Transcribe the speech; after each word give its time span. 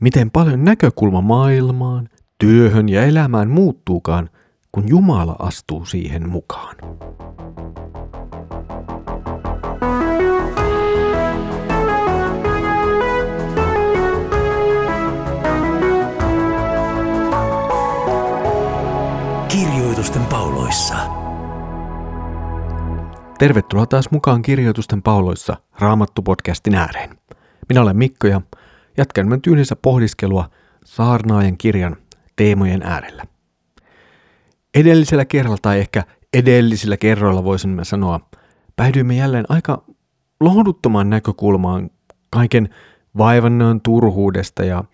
miten 0.00 0.30
paljon 0.30 0.64
näkökulma 0.64 1.20
maailmaan, 1.20 2.08
työhön 2.38 2.88
ja 2.88 3.02
elämään 3.02 3.50
muuttuukaan, 3.50 4.30
kun 4.72 4.88
Jumala 4.88 5.36
astuu 5.38 5.84
siihen 5.84 6.28
mukaan. 6.28 6.76
Kirjoitusten 19.48 20.24
pauloissa. 20.24 20.94
Tervetuloa 23.38 23.86
taas 23.86 24.10
mukaan 24.10 24.42
Kirjoitusten 24.42 25.02
pauloissa 25.02 25.56
Raamattu-podcastin 25.80 26.74
ääreen. 26.74 27.10
Minä 27.68 27.82
olen 27.82 27.96
Mikko 27.96 28.26
ja 28.26 28.40
jatkan 28.96 29.28
nyt 29.28 29.46
yhdessä 29.46 29.76
pohdiskelua 29.76 30.50
saarnaajan 30.84 31.56
kirjan 31.56 31.96
teemojen 32.36 32.82
äärellä. 32.82 33.24
Edellisellä 34.74 35.24
kerralla 35.24 35.58
tai 35.62 35.80
ehkä 35.80 36.04
edellisillä 36.32 36.96
kerroilla 36.96 37.44
voisimme 37.44 37.84
sanoa, 37.84 38.20
päädyimme 38.76 39.16
jälleen 39.16 39.44
aika 39.48 39.84
lohduttomaan 40.40 41.10
näkökulmaan 41.10 41.90
kaiken 42.30 42.68
vaivannoon 43.18 43.80
turhuudesta 43.80 44.64
ja 44.64 44.84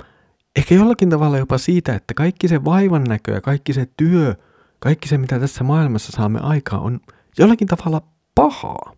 ehkä 0.57 0.75
jollakin 0.75 1.11
tavalla 1.11 1.39
jopa 1.39 1.59
siitä, 1.59 1.95
että 1.95 2.15
kaikki 2.15 2.49
se 2.49 2.65
vaivan 2.65 3.05
näkö 3.05 3.33
ja 3.33 3.41
kaikki 3.41 3.73
se 3.73 3.87
työ, 3.97 4.35
kaikki 4.79 5.09
se 5.09 5.19
mitä 5.19 5.39
tässä 5.39 5.65
maailmassa 5.65 6.13
saamme 6.13 6.41
aikaa 6.43 6.81
on 6.81 7.01
jollakin 7.39 7.69
tavalla 7.69 8.03
pahaa. 8.35 8.93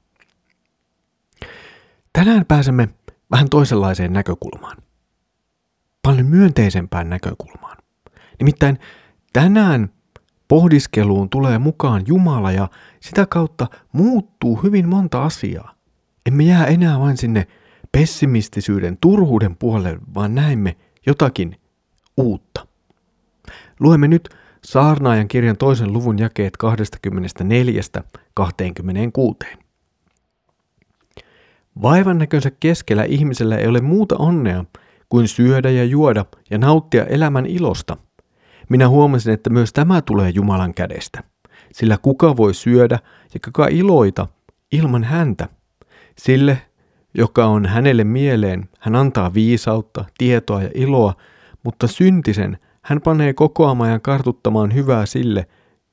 Tänään 2.12 2.44
pääsemme 2.46 2.88
vähän 3.30 3.48
toisenlaiseen 3.48 4.12
näkökulmaan. 4.12 4.76
Paljon 6.04 6.26
myönteisempään 6.26 7.10
näkökulmaan. 7.10 7.76
Nimittäin 8.38 8.78
tänään 9.32 9.90
pohdiskeluun 10.48 11.30
tulee 11.30 11.58
mukaan 11.58 12.02
Jumala 12.06 12.52
ja 12.52 12.68
sitä 13.00 13.26
kautta 13.26 13.66
muuttuu 13.92 14.56
hyvin 14.56 14.88
monta 14.88 15.24
asiaa. 15.24 15.74
Emme 16.26 16.42
jää 16.44 16.66
enää 16.66 17.00
vain 17.00 17.16
sinne 17.16 17.46
pessimistisyyden, 17.92 18.98
turhuuden 19.00 19.56
puolelle, 19.56 19.98
vaan 20.14 20.34
näemme 20.34 20.76
jotakin 21.06 21.56
uutta. 22.16 22.66
Luemme 23.80 24.08
nyt 24.08 24.28
Saarnaajan 24.64 25.28
kirjan 25.28 25.56
toisen 25.56 25.92
luvun 25.92 26.18
jakeet 26.18 26.58
24-26. 29.52 29.58
Vaivan 31.82 32.18
näkönsä 32.18 32.50
keskellä 32.60 33.04
ihmisellä 33.04 33.56
ei 33.56 33.66
ole 33.66 33.80
muuta 33.80 34.16
onnea 34.16 34.64
kuin 35.14 35.28
syödä 35.28 35.70
ja 35.70 35.84
juoda 35.84 36.24
ja 36.50 36.58
nauttia 36.58 37.04
elämän 37.04 37.46
ilosta. 37.46 37.96
Minä 38.68 38.88
huomasin, 38.88 39.34
että 39.34 39.50
myös 39.50 39.72
tämä 39.72 40.02
tulee 40.02 40.30
Jumalan 40.30 40.74
kädestä. 40.74 41.24
Sillä 41.72 41.98
kuka 42.02 42.36
voi 42.36 42.54
syödä 42.54 42.98
ja 43.34 43.40
kuka 43.44 43.66
iloita 43.66 44.26
ilman 44.72 45.04
häntä? 45.04 45.48
Sille, 46.18 46.62
joka 47.14 47.46
on 47.46 47.66
hänelle 47.66 48.04
mieleen, 48.04 48.68
hän 48.80 48.96
antaa 48.96 49.34
viisautta, 49.34 50.04
tietoa 50.18 50.62
ja 50.62 50.70
iloa, 50.74 51.14
mutta 51.62 51.86
syntisen 51.86 52.58
hän 52.82 53.00
panee 53.00 53.32
kokoamaan 53.32 53.90
ja 53.90 53.98
kartuttamaan 53.98 54.74
hyvää 54.74 55.06
sille, 55.06 55.46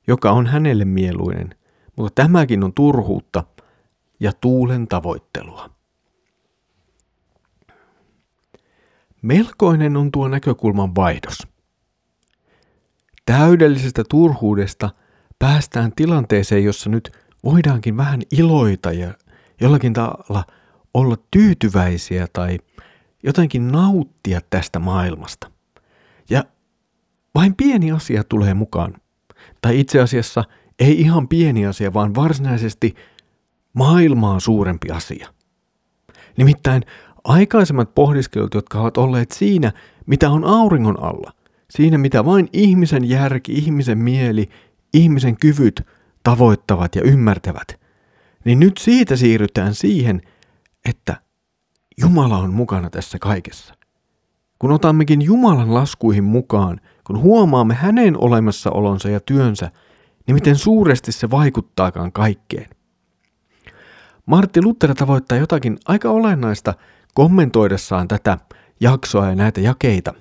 joka 0.07 0.31
on 0.31 0.47
hänelle 0.47 0.85
mieluinen. 0.85 1.55
Mutta 1.95 2.23
tämäkin 2.23 2.63
on 2.63 2.73
turhuutta 2.73 3.43
ja 4.19 4.31
tuulen 4.41 4.87
tavoittelua. 4.87 5.69
Melkoinen 9.21 9.97
on 9.97 10.11
tuo 10.11 10.27
näkökulman 10.27 10.95
vaihdos. 10.95 11.47
Täydellisestä 13.25 14.03
turhuudesta 14.09 14.89
päästään 15.39 15.91
tilanteeseen, 15.95 16.63
jossa 16.63 16.89
nyt 16.89 17.11
voidaankin 17.43 17.97
vähän 17.97 18.21
iloita 18.31 18.91
ja 18.91 19.13
jollakin 19.61 19.93
tavalla 19.93 20.43
olla 20.93 21.17
tyytyväisiä 21.31 22.27
tai 22.33 22.57
jotenkin 23.23 23.67
nauttia 23.67 24.41
tästä 24.49 24.79
maailmasta. 24.79 25.51
Ja 26.29 26.43
vain 27.35 27.55
pieni 27.55 27.91
asia 27.91 28.23
tulee 28.23 28.53
mukaan. 28.53 28.93
Tai 29.61 29.79
itse 29.79 29.99
asiassa 29.99 30.43
ei 30.79 31.01
ihan 31.01 31.27
pieni 31.27 31.65
asia, 31.65 31.93
vaan 31.93 32.15
varsinaisesti 32.15 32.95
maailmaa 33.73 34.39
suurempi 34.39 34.91
asia. 34.91 35.33
Nimittäin 36.37 36.83
aikaisemmat 37.23 37.95
pohdiskelut, 37.95 38.53
jotka 38.53 38.81
ovat 38.81 38.97
olleet 38.97 39.31
siinä, 39.31 39.71
mitä 40.05 40.29
on 40.29 40.45
auringon 40.45 41.03
alla, 41.03 41.31
siinä 41.69 41.97
mitä 41.97 42.25
vain 42.25 42.49
ihmisen 42.53 43.09
järki, 43.09 43.53
ihmisen 43.53 43.97
mieli, 43.97 44.49
ihmisen 44.93 45.37
kyvyt 45.37 45.81
tavoittavat 46.23 46.95
ja 46.95 47.01
ymmärtävät, 47.01 47.79
niin 48.45 48.59
nyt 48.59 48.77
siitä 48.77 49.15
siirrytään 49.15 49.75
siihen, 49.75 50.21
että 50.85 51.15
Jumala 52.01 52.37
on 52.37 52.53
mukana 52.53 52.89
tässä 52.89 53.19
kaikessa. 53.19 53.75
Kun 54.59 54.71
otammekin 54.71 55.21
Jumalan 55.21 55.73
laskuihin 55.73 56.23
mukaan, 56.23 56.81
kun 57.03 57.21
huomaamme 57.21 57.73
hänen 57.73 58.17
olemassaolonsa 58.17 59.09
ja 59.09 59.19
työnsä, 59.19 59.71
niin 60.27 60.35
miten 60.35 60.55
suuresti 60.55 61.11
se 61.11 61.31
vaikuttaakaan 61.31 62.11
kaikkeen. 62.11 62.69
Martti 64.25 64.61
Luther 64.61 64.95
tavoittaa 64.95 65.37
jotakin 65.37 65.77
aika 65.85 66.09
olennaista 66.09 66.73
kommentoidessaan 67.13 68.07
tätä 68.07 68.37
jaksoa 68.79 69.29
ja 69.29 69.35
näitä 69.35 69.61
jakeita. 69.61 70.13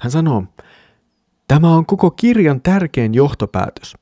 Hän 0.00 0.10
sanoo, 0.10 0.44
tämä 1.48 1.74
on 1.74 1.86
koko 1.86 2.10
kirjan 2.10 2.60
tärkein 2.60 3.14
johtopäätös. 3.14 3.94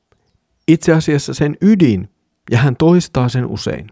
Itse 0.67 0.93
asiassa 0.93 1.33
sen 1.33 1.57
ydin, 1.61 2.09
ja 2.51 2.57
hän 2.57 2.75
toistaa 2.75 3.29
sen 3.29 3.45
usein. 3.45 3.87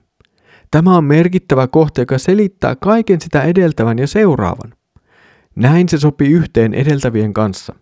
Tämä 0.71 0.97
on 0.97 1.03
merkittävä 1.03 1.67
kohta, 1.67 2.01
joka 2.01 2.17
selittää 2.17 2.75
kaiken 2.75 3.21
sitä 3.21 3.41
edeltävän 3.41 3.99
ja 3.99 4.07
seuraavan. 4.07 4.73
Näin 5.55 5.89
se 5.89 5.97
sopii 5.97 6.31
yhteen 6.31 6.73
edeltävien 6.73 7.33
kanssa. 7.33 7.75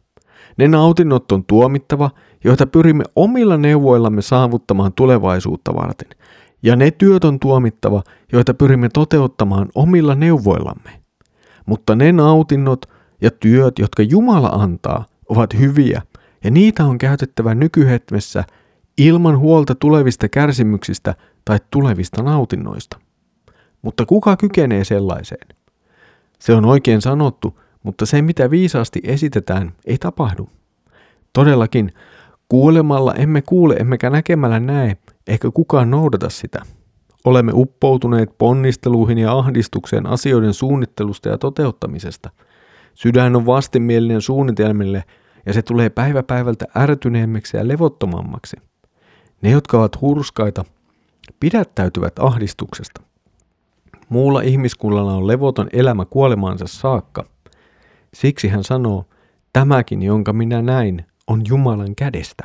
Ne 0.58 0.68
nautinnot 0.68 1.32
on 1.32 1.46
tuomittava, 1.46 2.12
joita 2.44 2.68
pyrimme 2.68 3.04
omilla 3.16 3.58
neuvoillamme 3.58 4.22
saavuttamaan 4.22 4.94
tulevaisuutta 4.94 5.74
varten, 5.74 6.10
ja 6.64 6.76
ne 6.76 6.92
työt 6.92 7.24
on 7.24 7.40
tuomittava, 7.40 8.04
joita 8.32 8.54
pyrimme 8.54 8.90
toteuttamaan 8.94 9.68
omilla 9.76 10.16
neuvoillamme. 10.16 11.02
Mutta 11.66 11.96
ne 11.96 12.12
nautinnot 12.12 12.86
ja 13.22 13.32
työt, 13.32 13.80
jotka 13.80 14.04
Jumala 14.04 14.48
antaa, 14.48 15.06
ovat 15.30 15.60
hyviä, 15.60 16.02
ja 16.44 16.52
niitä 16.52 16.86
on 16.86 16.98
käytettävä 16.98 17.56
nykyhetkessä 17.56 18.44
ilman 18.98 19.40
huolta 19.40 19.76
tulevista 19.76 20.30
kärsimyksistä 20.30 21.16
tai 21.46 21.60
tulevista 21.72 22.24
nautinnoista. 22.24 23.00
Mutta 23.82 24.06
kuka 24.06 24.38
kykenee 24.38 24.84
sellaiseen? 24.84 25.48
Se 26.40 26.54
on 26.54 26.66
oikein 26.66 27.02
sanottu, 27.02 27.60
mutta 27.84 28.06
se 28.06 28.22
mitä 28.22 28.50
viisaasti 28.50 29.02
esitetään 29.04 29.72
ei 29.86 29.98
tapahdu. 29.98 30.50
Todellakin, 31.34 31.92
kuulemalla 32.50 33.14
emme 33.14 33.42
kuule 33.42 33.76
emmekä 33.76 34.10
näkemällä 34.10 34.60
näe, 34.60 34.98
eikä 35.28 35.52
kukaan 35.54 35.92
noudata 35.92 36.30
sitä. 36.30 36.62
Olemme 37.26 37.52
uppoutuneet 37.56 38.38
ponnisteluihin 38.38 39.18
ja 39.18 39.38
ahdistukseen 39.38 40.06
asioiden 40.08 40.54
suunnittelusta 40.54 41.30
ja 41.30 41.38
toteuttamisesta. 41.38 42.30
Sydän 42.94 43.36
on 43.36 43.46
vastenmielinen 43.46 44.22
suunnitelmille 44.22 45.04
ja 45.46 45.54
se 45.54 45.62
tulee 45.62 45.90
päivä 45.90 46.24
päivältä 46.24 46.66
ärtyneemmäksi 46.78 47.58
ja 47.58 47.68
levottomammaksi. 47.68 48.58
Ne, 49.42 49.50
jotka 49.50 49.80
ovat 49.80 50.02
hurskaita, 50.02 50.66
pidättäytyvät 51.40 52.20
ahdistuksesta. 52.20 53.02
Muulla 54.09 54.42
ihmiskunnalla 54.42 55.14
on 55.14 55.28
levoton 55.28 55.68
elämä 55.74 56.06
kuolemaansa 56.06 56.66
saakka. 56.68 57.26
Siksi 58.14 58.48
hän 58.48 58.64
sanoo, 58.64 59.06
tämäkin, 59.53 60.02
jonka 60.03 60.34
minä 60.34 60.62
näin, 60.62 61.06
on 61.28 61.41
Jumalan 61.47 61.96
kädestä. 61.96 62.44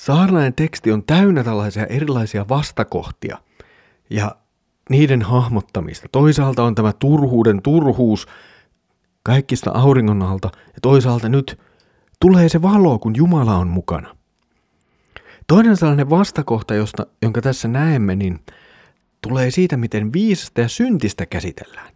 Saarnainen 0.00 0.54
teksti 0.54 0.92
on 0.92 1.02
täynnä 1.02 1.44
tällaisia 1.44 1.86
erilaisia 1.86 2.48
vastakohtia 2.48 3.38
ja 4.10 4.36
niiden 4.90 5.22
hahmottamista. 5.22 6.08
Toisaalta 6.12 6.64
on 6.64 6.74
tämä 6.74 6.92
turhuuden 6.92 7.62
turhuus 7.62 8.26
kaikista 9.22 9.70
auringon 9.70 10.22
alta 10.22 10.50
ja 10.66 10.78
toisaalta 10.82 11.28
nyt 11.28 11.58
tulee 12.20 12.48
se 12.48 12.62
valo, 12.62 12.98
kun 12.98 13.16
Jumala 13.16 13.56
on 13.56 13.68
mukana. 13.68 14.16
Toinen 15.46 15.76
sellainen 15.76 16.10
vastakohta, 16.10 16.74
josta, 16.74 17.06
jonka 17.22 17.40
tässä 17.42 17.68
näemme, 17.68 18.16
niin 18.16 18.40
tulee 19.20 19.50
siitä, 19.50 19.76
miten 19.76 20.12
viisasta 20.12 20.60
ja 20.60 20.68
syntistä 20.68 21.26
käsitellään. 21.26 21.92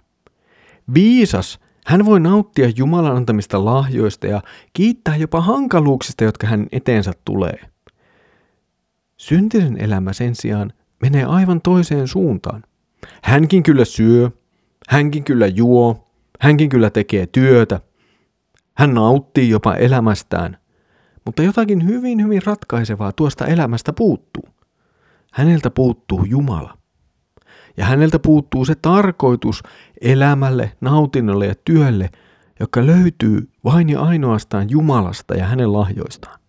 Viisas, 0.94 1.58
hän 1.86 2.04
voi 2.04 2.20
nauttia 2.20 2.72
Jumalan 2.76 3.16
antamista 3.16 3.64
lahjoista 3.64 4.26
ja 4.26 4.42
kiittää 4.72 5.16
jopa 5.16 5.40
hankaluuksista, 5.40 6.24
jotka 6.24 6.46
hän 6.46 6.66
eteensä 6.72 7.12
tulee. 7.24 7.73
Syntisen 9.16 9.76
elämä 9.80 10.12
sen 10.12 10.34
sijaan 10.34 10.72
menee 11.02 11.24
aivan 11.24 11.60
toiseen 11.60 12.08
suuntaan. 12.08 12.62
Hänkin 13.22 13.62
kyllä 13.62 13.84
syö, 13.84 14.30
Hänkin 14.88 15.24
kyllä 15.24 15.46
juo, 15.46 16.08
hänkin 16.40 16.68
kyllä 16.68 16.90
tekee 16.90 17.26
työtä. 17.26 17.80
Hän 18.76 18.94
nauttii 18.94 19.48
jopa 19.48 19.74
elämästään, 19.74 20.58
mutta 21.26 21.42
jotakin 21.42 21.86
hyvin 21.86 22.22
hyvin 22.22 22.42
ratkaisevaa 22.46 23.12
tuosta 23.12 23.46
elämästä 23.46 23.92
puuttuu. 23.92 24.48
Häneltä 25.32 25.70
puuttuu 25.70 26.24
Jumala. 26.24 26.78
Ja 27.76 27.84
häneltä 27.84 28.18
puuttuu 28.18 28.64
se 28.64 28.74
tarkoitus 28.74 29.62
elämälle, 30.00 30.72
nautinnolle 30.80 31.46
ja 31.46 31.54
työlle, 31.64 32.10
joka 32.60 32.86
löytyy 32.86 33.48
vain 33.64 33.88
ja 33.88 34.00
ainoastaan 34.00 34.70
Jumalasta 34.70 35.34
ja 35.34 35.46
hänen 35.46 35.72
lahjoistaan. 35.72 36.40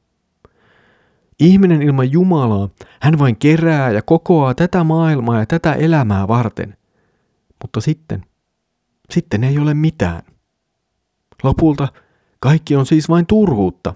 Ihminen 1.39 1.81
ilman 1.81 2.11
Jumalaa, 2.11 2.69
hän 3.01 3.19
vain 3.19 3.35
kerää 3.35 3.91
ja 3.91 4.01
kokoaa 4.01 4.55
tätä 4.55 4.83
maailmaa 4.83 5.39
ja 5.39 5.45
tätä 5.45 5.73
elämää 5.73 6.27
varten. 6.27 6.77
Mutta 7.63 7.81
sitten, 7.81 8.25
sitten 9.09 9.43
ei 9.43 9.59
ole 9.59 9.73
mitään. 9.73 10.21
Lopulta 11.43 11.87
kaikki 12.39 12.75
on 12.75 12.85
siis 12.85 13.09
vain 13.09 13.25
turhuutta, 13.25 13.93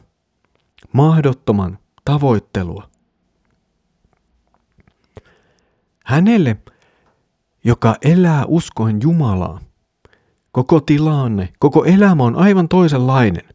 mahdottoman 0.94 1.78
tavoittelua. 2.06 2.90
Hänelle, 6.06 6.58
joka 7.64 7.96
elää 8.02 8.46
uskoen 8.46 9.00
Jumalaa, 9.02 9.60
koko 10.52 10.80
tilanne, 10.80 11.54
koko 11.60 11.86
elämä 11.86 12.24
on 12.24 12.36
aivan 12.36 12.68
toisenlainen. 12.68 13.50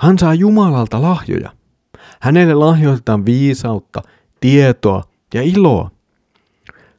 Hän 0.00 0.18
saa 0.18 0.34
Jumalalta 0.34 1.02
lahjoja. 1.02 1.52
Hänelle 2.20 2.54
lahjoitetaan 2.54 3.26
viisautta, 3.26 4.02
tietoa 4.40 5.02
ja 5.34 5.42
iloa. 5.42 5.90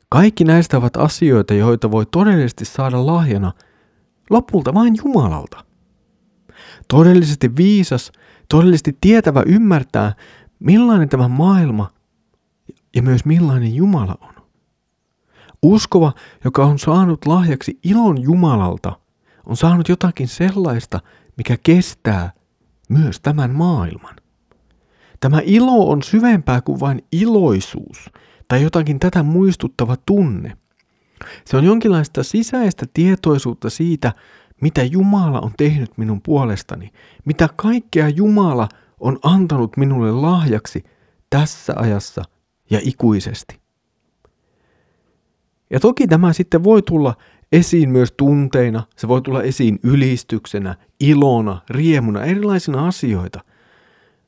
Kaikki 0.09 0.43
näistä 0.43 0.77
ovat 0.77 0.97
asioita, 0.97 1.53
joita 1.53 1.91
voi 1.91 2.05
todellisesti 2.05 2.65
saada 2.65 3.05
lahjana 3.05 3.51
lopulta 4.29 4.73
vain 4.73 4.95
Jumalalta. 5.05 5.63
Todellisesti 6.87 7.55
viisas, 7.55 8.11
todellisesti 8.49 8.97
tietävä 9.01 9.43
ymmärtää, 9.45 10.13
millainen 10.59 11.09
tämä 11.09 11.27
maailma 11.27 11.89
ja 12.95 13.01
myös 13.01 13.25
millainen 13.25 13.75
Jumala 13.75 14.17
on. 14.21 14.33
Uskova, 15.63 16.13
joka 16.43 16.65
on 16.65 16.79
saanut 16.79 17.25
lahjaksi 17.25 17.79
ilon 17.83 18.21
Jumalalta, 18.21 18.99
on 19.45 19.57
saanut 19.57 19.89
jotakin 19.89 20.27
sellaista, 20.27 20.99
mikä 21.37 21.57
kestää 21.63 22.31
myös 22.89 23.19
tämän 23.19 23.51
maailman. 23.51 24.15
Tämä 25.19 25.41
ilo 25.43 25.89
on 25.89 26.03
syvempää 26.03 26.61
kuin 26.61 26.79
vain 26.79 27.03
iloisuus 27.11 28.09
tai 28.47 28.63
jotakin 28.63 28.99
tätä 28.99 29.23
muistuttava 29.23 29.95
tunne. 30.05 30.57
Se 31.45 31.57
on 31.57 31.63
jonkinlaista 31.63 32.23
sisäistä 32.23 32.85
tietoisuutta 32.93 33.69
siitä, 33.69 34.13
mitä 34.61 34.83
Jumala 34.83 35.39
on 35.39 35.51
tehnyt 35.57 35.97
minun 35.97 36.21
puolestani, 36.21 36.91
mitä 37.25 37.49
kaikkea 37.55 38.09
Jumala 38.09 38.69
on 38.99 39.19
antanut 39.23 39.77
minulle 39.77 40.11
lahjaksi 40.11 40.83
tässä 41.29 41.73
ajassa 41.75 42.23
ja 42.69 42.79
ikuisesti. 42.83 43.59
Ja 45.69 45.79
toki 45.79 46.07
tämä 46.07 46.33
sitten 46.33 46.63
voi 46.63 46.81
tulla 46.81 47.15
esiin 47.51 47.89
myös 47.89 48.13
tunteina, 48.17 48.83
se 48.95 49.07
voi 49.07 49.21
tulla 49.21 49.43
esiin 49.43 49.79
ylistyksenä, 49.83 50.75
ilona, 50.99 51.61
riemuna, 51.69 52.23
erilaisina 52.23 52.87
asioita. 52.87 53.39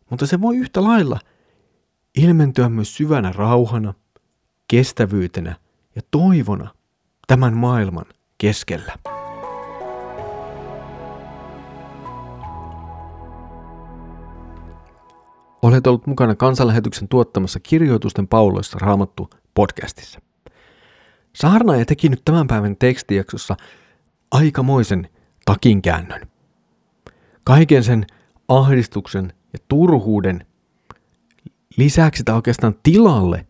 Mutta 0.09 0.27
se 0.27 0.41
voi 0.41 0.57
yhtä 0.57 0.83
lailla 0.83 1.19
ilmentyä 2.17 2.69
myös 2.69 2.95
syvänä 2.95 3.31
rauhana, 3.31 3.93
kestävyytenä 4.67 5.55
ja 5.95 6.01
toivona 6.11 6.73
tämän 7.27 7.57
maailman 7.57 8.05
keskellä. 8.37 8.93
Olet 15.61 15.87
ollut 15.87 16.07
mukana 16.07 16.35
kansanlähetyksen 16.35 17.07
tuottamassa 17.07 17.59
kirjoitusten 17.59 18.27
pauloissa 18.27 18.77
raamattu 18.81 19.29
podcastissa. 19.53 20.19
Saarnaaja 21.35 21.85
teki 21.85 22.09
nyt 22.09 22.21
tämän 22.25 22.47
päivän 22.47 22.75
tekstijaksossa 22.77 23.57
aikamoisen 24.31 25.09
takinkäännön. 25.45 26.21
Kaiken 27.43 27.83
sen 27.83 28.05
ahdistuksen 28.47 29.33
ja 29.53 29.59
turhuuden 29.67 30.45
lisäksi 31.77 32.23
tai 32.23 32.35
oikeastaan 32.35 32.75
tilalle 32.83 33.47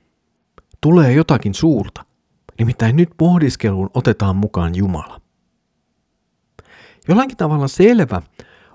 tulee 0.81 1.13
jotakin 1.13 1.54
suurta. 1.54 2.06
Nimittäin 2.60 2.96
nyt 2.96 3.10
pohdiskeluun 3.18 3.90
otetaan 3.94 4.36
mukaan 4.36 4.75
Jumala. 4.75 5.22
Jollakin 7.07 7.38
tavalla 7.38 7.68
selvä 7.68 8.22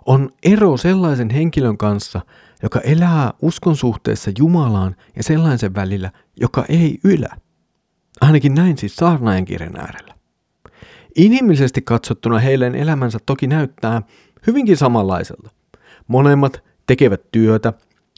on 0.06 0.30
ero 0.42 0.76
sellaisen 0.76 1.30
henkilön 1.30 1.78
kanssa, 1.78 2.20
joka 2.62 2.80
elää 2.80 3.32
uskon 3.42 3.76
suhteessa 3.76 4.30
Jumalaan 4.38 4.96
ja 5.16 5.22
sellaisen 5.22 5.74
välillä, 5.74 6.10
joka 6.40 6.64
ei 6.68 6.98
ylä. 7.04 7.36
Ainakin 8.20 8.54
näin 8.54 8.78
siis 8.78 8.96
saarnaajan 8.96 9.44
kirjan 9.44 9.76
äärellä. 9.76 10.14
Inhimillisesti 11.16 11.82
katsottuna 11.82 12.38
heidän 12.38 12.74
elämänsä 12.74 13.18
toki 13.26 13.46
näyttää 13.46 14.02
hyvinkin 14.46 14.76
samanlaiselta. 14.76 15.50
Molemmat 16.08 16.64
tekevät 16.86 17.32
työtä, 17.32 17.72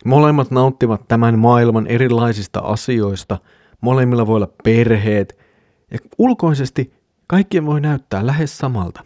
molemmat 0.04 0.50
nauttivat 0.50 1.08
tämän 1.08 1.38
maailman 1.38 1.86
erilaisista 1.86 2.60
asioista, 2.60 3.38
molemmilla 3.80 4.26
voi 4.26 4.36
olla 4.36 4.52
perheet, 4.64 5.38
ja 5.90 5.98
ulkoisesti 6.18 6.92
kaikkien 7.26 7.66
voi 7.66 7.80
näyttää 7.80 8.26
lähes 8.26 8.58
samalta. 8.58 9.04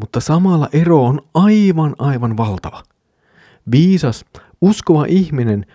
Mutta 0.00 0.20
samalla 0.20 0.68
ero 0.72 1.04
on 1.04 1.20
aivan 1.34 1.94
aivan 1.98 2.36
valtava. 2.36 2.82
Viisas, 3.70 4.24
uskova 4.60 5.04
ihminen 5.08 5.66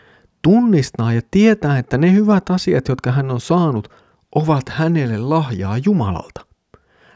tunnistaa 0.42 1.14
ja 1.14 1.22
tietää, 1.32 1.78
että 1.78 1.98
ne 1.98 2.14
hyvät 2.14 2.50
asiat, 2.50 2.88
jotka 2.88 3.12
hän 3.12 3.32
on 3.32 3.42
saanut, 3.42 3.92
ovat 4.36 4.70
hänelle 4.70 5.18
lahjaa 5.18 5.78
Jumalalta. 5.78 6.46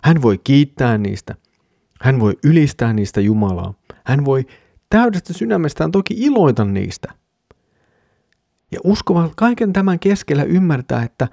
Hän 0.04 0.22
voi 0.22 0.38
kiittää 0.38 0.98
niistä. 0.98 1.36
Hän 2.02 2.20
voi 2.20 2.38
ylistää 2.44 2.94
niistä 2.94 3.22
Jumalaa. 3.22 3.74
Hän 4.06 4.26
voi 4.26 4.46
täydestä 4.96 5.34
sydämestään 5.34 5.92
toki 5.92 6.14
iloita 6.18 6.66
niistä. 6.66 7.14
Ja 8.72 8.80
uskova 8.84 9.30
kaiken 9.36 9.74
tämän 9.74 10.00
keskellä 10.00 10.44
ymmärtää, 10.44 11.04
että 11.04 11.28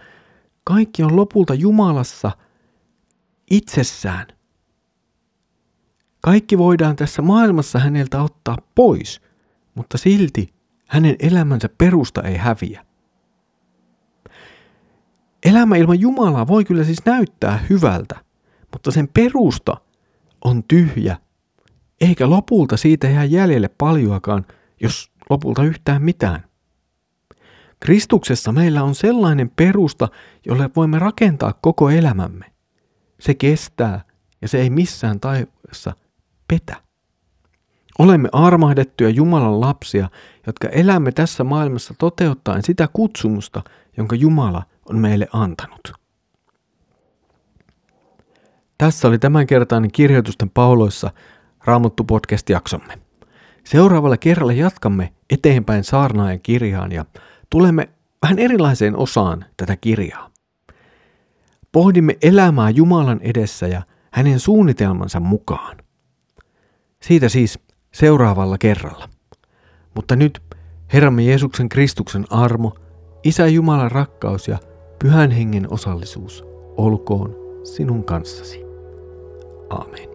kaikki 0.65 1.03
on 1.03 1.17
lopulta 1.17 1.55
Jumalassa 1.55 2.31
itsessään. 3.51 4.27
Kaikki 6.21 6.59
voidaan 6.59 6.97
tässä 6.97 7.23
maailmassa 7.23 7.79
häneltä 7.79 8.23
ottaa 8.23 8.57
pois, 8.75 9.21
mutta 9.75 9.99
silti 9.99 10.55
hänen 10.89 11.17
elämänsä 11.21 11.69
perusta 11.79 12.23
ei 12.23 12.37
häviä. 12.37 12.85
Elämä 15.45 15.77
ilman 15.77 16.01
Jumalaa 16.01 16.47
voi 16.47 16.65
kyllä 16.65 16.85
siis 16.85 17.05
näyttää 17.05 17.65
hyvältä, 17.71 18.25
mutta 18.73 18.91
sen 18.91 19.09
perusta 19.09 19.77
on 20.45 20.65
tyhjä, 20.65 21.17
eikä 22.03 22.31
lopulta 22.31 22.77
siitä 22.77 23.07
jää 23.07 23.25
jäljelle 23.25 23.69
paljoakaan, 23.79 24.47
jos 24.81 25.11
lopulta 25.31 25.65
yhtään 25.65 26.03
mitään. 26.03 26.45
Kristuksessa 27.81 28.53
meillä 28.53 28.83
on 28.83 28.95
sellainen 28.95 29.51
perusta, 29.57 30.09
jolle 30.47 30.71
voimme 30.77 30.99
rakentaa 30.99 31.55
koko 31.61 31.91
elämämme. 31.91 32.53
Se 33.21 33.35
kestää 33.35 34.05
ja 34.43 34.49
se 34.49 34.61
ei 34.61 34.71
missään 34.71 35.21
taivaassa 35.21 35.93
petä. 36.49 36.77
Olemme 37.99 38.29
armahdettuja 38.33 39.11
Jumalan 39.11 39.61
lapsia, 39.61 40.11
jotka 40.47 40.69
elämme 40.69 41.13
tässä 41.13 41.45
maailmassa 41.45 41.95
toteuttaen 41.99 42.63
sitä 42.63 42.89
kutsumusta, 42.93 43.63
jonka 43.97 44.17
Jumala 44.17 44.63
on 44.89 44.99
meille 44.99 45.29
antanut. 45.33 45.93
Tässä 48.79 49.09
oli 49.09 49.19
tämänkertainen 49.19 49.93
kirjoitusten 49.93 50.51
pauloissa 50.51 51.11
Raamattu 51.65 52.05
podcast-jaksomme. 52.05 52.99
Seuraavalla 53.65 54.17
kerralla 54.17 54.53
jatkamme 54.53 55.13
eteenpäin 55.31 55.85
saarnaajan 55.85 56.41
kirjaan 56.41 56.93
ja 56.93 57.05
tulemme 57.51 57.89
vähän 58.23 58.39
erilaiseen 58.39 58.97
osaan 58.97 59.45
tätä 59.57 59.77
kirjaa. 59.77 60.31
Pohdimme 61.73 62.19
elämää 62.23 62.71
Jumalan 62.71 63.21
edessä 63.23 63.67
ja 63.67 63.83
hänen 64.13 64.41
suunnitelmansa 64.41 65.21
mukaan. 65.21 65.77
Siitä 67.03 67.29
siis 67.29 67.59
seuraavalla 67.93 68.59
kerralla. 68.59 69.09
Mutta 69.95 70.17
nyt 70.17 70.43
Herramme 70.93 71.23
Jeesuksen 71.23 71.69
Kristuksen 71.69 72.25
armo, 72.31 72.75
Isä 73.25 73.47
Jumalan 73.47 73.91
rakkaus 73.91 74.49
ja 74.49 74.59
Pyhän 74.99 75.31
Hengen 75.31 75.73
osallisuus 75.73 76.45
olkoon 76.77 77.37
sinun 77.65 78.05
kanssasi. 78.05 78.65
Amen. 79.71 80.12